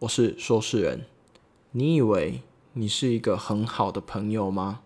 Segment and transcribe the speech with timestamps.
[0.00, 1.06] 我是说事人。
[1.72, 2.42] 你以为
[2.74, 4.78] 你是一个很好的朋友吗？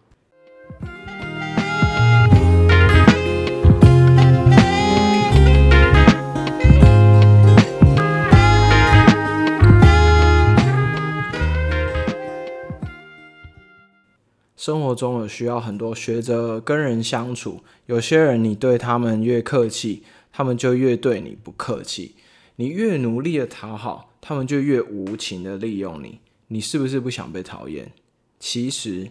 [14.57, 22.15] 生活中有需要很多学着跟人相处，有些人你对他们越客气，他们就越对你不客气；
[22.57, 26.21] 你越努力的讨好，他们就越无情的利用你。
[26.47, 27.93] 你是不是不想被讨厌？
[28.39, 29.11] 其实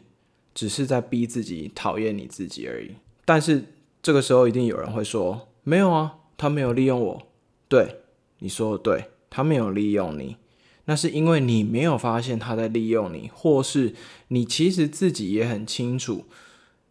[0.56, 2.92] 只是在逼自己讨厌你自己而已。
[3.26, 3.66] 但是
[4.02, 7.28] 这个时候一定有人会说：“没有啊，他没有利用我。”
[7.70, 8.02] 对，
[8.40, 10.38] 你说的对，他没有利用你。
[10.86, 13.94] 那是因为你没有发现他在利用你，或是
[14.30, 16.26] 你其实自己也很清楚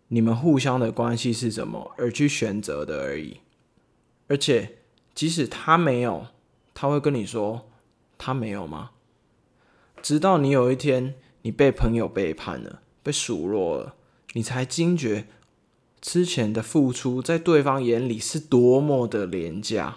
[0.09, 3.39] 你们互相的关系是什么，而去选择的而已。
[4.29, 4.79] 而且，
[5.15, 6.27] 即使他没有，
[6.73, 7.70] 他会跟你说
[8.21, 8.91] 他没有吗？
[10.03, 13.95] 直到你有一天你被朋友背叛了，被数落了，
[14.35, 15.27] 你才惊觉
[16.01, 19.97] 之前的付出在对方眼里是多么的廉价。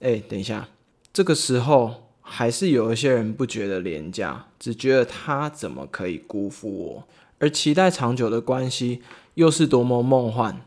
[0.00, 0.68] 哎，等一下，
[1.12, 2.02] 这个时候。
[2.28, 9.00] 还是有一些人不觉得廉价，只觉得他怎么可以辜负我，而期待长久的关系
[9.34, 10.60] 又是多么梦幻。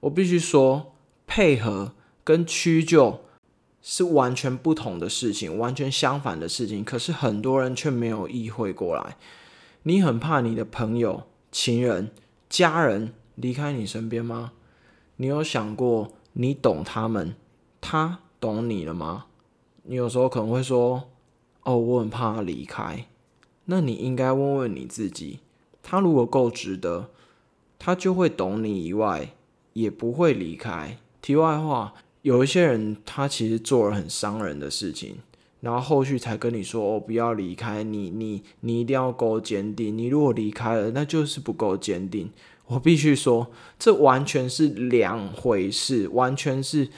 [0.00, 0.94] 我必须说，
[1.26, 1.92] 配合
[2.24, 3.20] 跟屈就，
[3.88, 6.82] 是完全不同的事情，完全相反的事情。
[6.82, 9.16] 可是很多人却没有意会过来。
[9.84, 12.10] 你很怕你的朋友、情人、
[12.50, 14.50] 家人离开你身边吗？
[15.18, 17.36] 你有想过，你懂他们，
[17.80, 19.26] 他懂你了吗？
[19.84, 21.04] 你有时候可能会说
[21.62, 23.06] ：“哦，我很怕他离开。”
[23.66, 25.38] 那你应该问问你自己：
[25.80, 27.10] 他如果够值得，
[27.78, 29.30] 他就会懂你以外，
[29.74, 30.98] 也不会离开。
[31.22, 31.94] 题外话，
[32.26, 35.14] 有一些人他其实做了很伤人的事情，
[35.60, 39.96] 然后后续才跟你说：“哦，不要离开你，你你一定要够坚定。
[39.96, 42.28] 你如果离开了，那就是不够坚定。”
[42.66, 43.46] 我必须说，
[43.78, 46.88] 这完全是两回事，完全是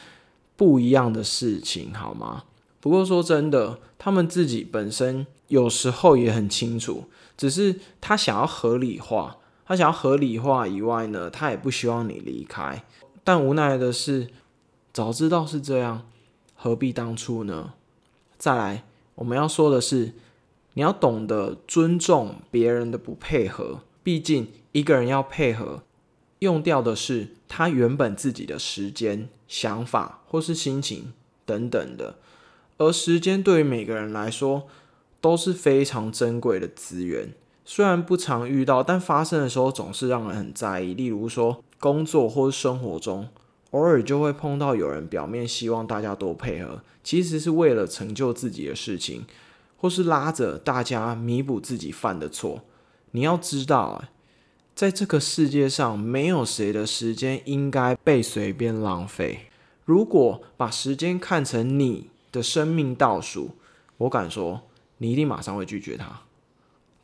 [0.56, 2.45] 不一样的事情，好吗？
[2.81, 7.05] 不过说真的，他们自己本身有时候也很清楚，
[7.37, 12.83] 只是他想要合理化，他想要合理化以外呢，他也不希望你离开。
[13.22, 14.28] 但无奈的是，
[14.98, 16.03] 早知道是这样，
[16.56, 17.75] 何必当初呢？
[18.36, 18.82] 再来，
[19.14, 20.12] 我们要说的是，
[20.72, 25.84] 你要懂得尊重别人的不配合，毕竟一个人要配合，
[26.41, 31.12] 用掉的是他原本自己的时间、想法或是心情
[31.47, 32.16] 等等的。
[32.78, 34.66] 而时间对于每个人来说
[35.20, 37.32] 都是非常珍贵的资源，
[37.65, 40.92] 虽然不常遇到，但发生的时候总是让人很在意。
[40.94, 43.28] 例如说，工作或是生活中，
[43.71, 49.25] 偶尔就会碰到有人表面希望大家多配合，其实是为了成就自己的事情，
[49.77, 52.62] 或是拉着大家弥补自己犯的错。
[53.12, 54.11] 你要知道啊，
[54.75, 59.47] 在这个世界上，没有谁的时间应该被随便浪费。
[59.84, 62.11] 如果把时间看成你。
[62.31, 63.53] 的生命倒数，
[63.97, 64.61] 我敢说，
[64.99, 66.25] 你一定马上会拒绝他。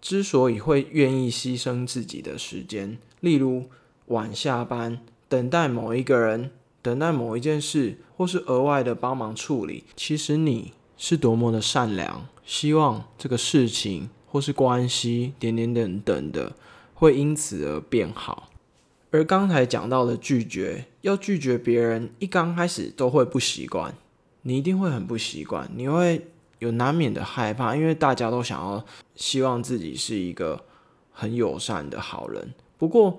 [0.03, 3.71] 之所以会愿意牺牲自己的时间，例如
[4.09, 6.51] 晚下班，等待某一个人，
[6.83, 16.53] 等待某一件事，或是额外的帮忙处理，其实你是多么的善良，希望这个事情或是关系点点等等的，
[16.95, 18.51] 会因此而变好。
[19.11, 23.95] 而刚才讲到的拒绝，要拒绝别人，一刚开始都会不习惯。
[24.43, 26.27] 你一定会很不习惯，你会
[26.59, 30.65] 有难免的害怕，因为大家都想要希望自己是一个
[31.12, 32.53] 很友善的好人。
[32.77, 33.19] 不过，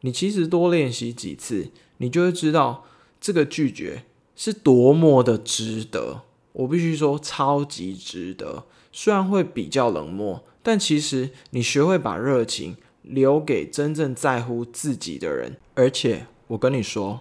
[0.00, 2.84] 你其实多练习几次，你就会知道
[3.20, 6.22] 这个拒绝是多么的值得。
[6.52, 8.64] 我必须说，超级值得。
[8.92, 15.56] 虽然会比较冷漠，但其实你学会把热情留给真正在乎自己的人。
[15.74, 17.20] 而且，我跟你说，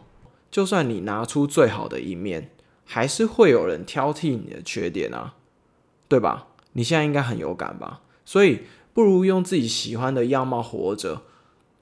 [0.50, 2.52] 就算你拿出最好的一面。
[2.92, 5.36] 还是会有人挑剔你的缺点啊，
[6.08, 6.48] 对吧？
[6.74, 8.02] 你现在应该很有感吧？
[8.26, 8.62] 所以
[8.96, 11.22] 不如用自己喜欢的样貌活着，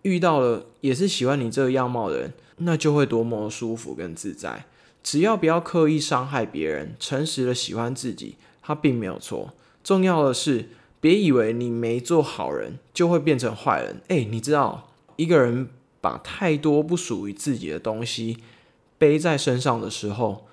[0.03, 4.65] 遇到了也是喜欢你这个样貌的人，那就会多么舒服跟自在。
[5.03, 9.53] 只要不要刻意伤害别人，诚实的喜欢自己，他并没有错。
[9.83, 14.01] 重要的是，别以为你没做好人就会变成坏人。
[14.09, 15.69] 哎，你知道，一个人
[16.01, 18.37] 把太多不属于自己的东西
[18.97, 20.45] 背在身上的时候。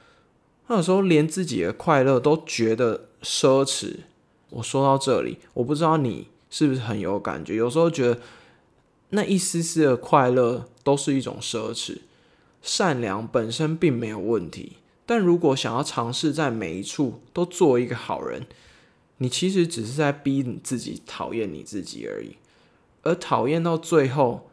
[0.66, 3.96] 他有时候连自己的快乐都觉得奢侈。
[4.48, 7.56] 我说到这里，我不知道你是不是很有感觉。
[7.56, 8.18] 有时候觉得
[9.10, 11.98] 那一丝丝的快乐都是一种奢侈。
[12.62, 18.46] 善良本身并没有问题，但如果想要尝试在每一处都做一个好人，
[19.18, 22.36] 你其实只是在逼你自己讨厌你自己而已，
[23.02, 24.48] 而讨厌到最后，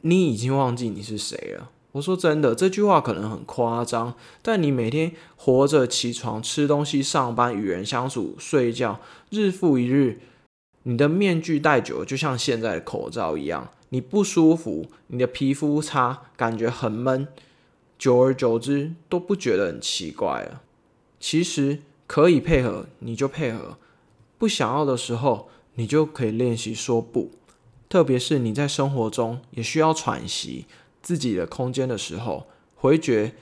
[0.00, 1.70] 你已经忘记你是谁了。
[1.92, 9.00] 我说真的，这句话可能很夸张，但你每天活着、起床、吃东西、上班、与人相处、睡觉，
[9.30, 10.20] 日复一日，
[10.88, 17.26] 你的面具戴久了，就像现在的口罩一样，你不舒服，你的皮肤差，感觉很闷，
[17.98, 20.62] 久而久之都不觉得很奇怪了。
[21.18, 23.78] 其实可以配合，你就配合；
[24.38, 27.32] 不想要的时候，你就可以练习说不。
[27.88, 30.66] 特别是你在生活中也需要喘息。
[31.02, 32.46] 自己的空间的时候，
[32.76, 33.32] 回绝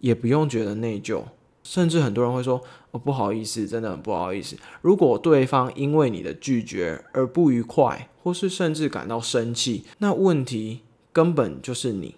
[0.00, 1.24] 也不用觉得内疚，
[1.70, 10.80] 甚至很多人会说：“哦，不好意思，真的很不好意思。”如果对方因为你的拒绝而不愉快，或是甚至感到生气，那问题
[11.12, 12.16] 根本就是你，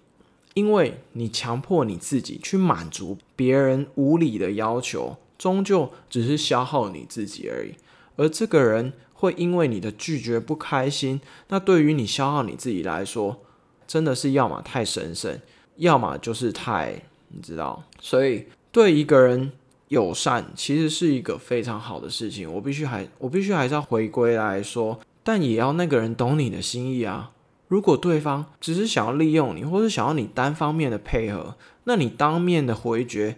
[0.55, 7.75] 因为你强迫你自己去满足别人无理的要求，终究只是消耗你自己而已。
[8.15, 13.39] 而这个人会因为你的拒绝不开心，那对于你消耗你自己来说，
[13.85, 15.39] 真的是要么太神圣，
[15.75, 19.51] 要么就是太你知道，所以对一个人
[19.89, 22.51] 友善其实是一个非常好的事情。
[22.51, 27.31] 我必须还我必须还是要回归来说，但也要那个人懂你的心意啊。
[27.67, 33.37] 如果对方只是想要利用你，或者想要你单方面的配合，那你当面的回绝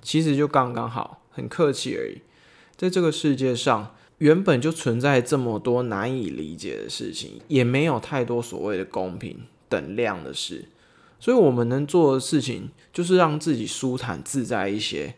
[0.00, 2.22] 其实就刚刚好，很客气而已。
[2.76, 9.36] 在这个世界上，原本就存在这么多难以理解的事情，也没有太多所谓的公平。
[9.68, 10.64] 等量的事，
[11.20, 15.14] 所以我们能做的事情就是让自己舒坦自在一些。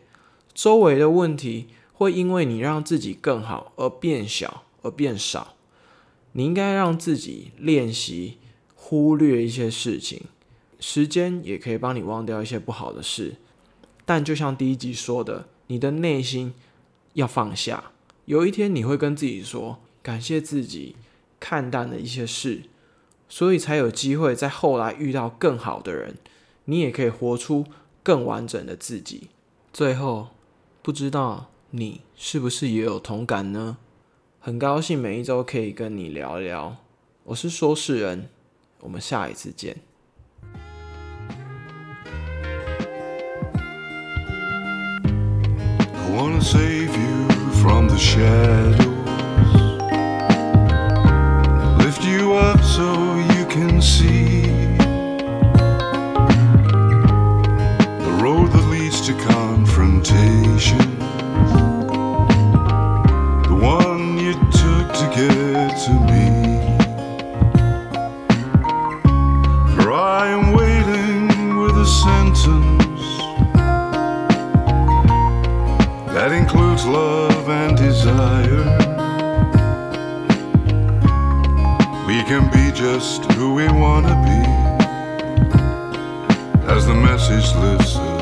[0.53, 5.55] 周围的问题会因为你让自己更好而变小而变少。
[6.33, 8.37] 你应该让自己练习
[8.75, 10.23] 忽略一些事情，
[10.79, 13.35] 时间也可以帮你忘掉一些不好的事。
[14.03, 16.53] 但就像第一集说的，你的内心
[17.13, 17.91] 要放下。
[18.25, 20.95] 有一天你会跟自己说，感谢自己
[21.39, 22.63] 看淡了一些事。
[23.35, 26.17] 所以才有机会在后来遇到更好的人，
[26.65, 27.65] 你也可以活出
[28.03, 29.29] 更完整的自己。
[29.73, 30.27] 最后，
[30.83, 33.77] 不知道你是不是也有同感呢？
[34.39, 36.75] 很高兴每一周可以跟你聊聊。
[37.23, 38.29] 我是说事人，
[38.81, 39.77] 我们下一次见。
[53.83, 54.43] see
[57.99, 60.77] the road that leads to confrontation,
[63.43, 66.27] the one you took to get to me.
[69.75, 73.03] For I am waiting with a sentence
[76.13, 78.82] that includes love and desire.
[82.83, 84.41] Just who we wanna be
[86.67, 87.49] as the message
[87.95, 88.12] high.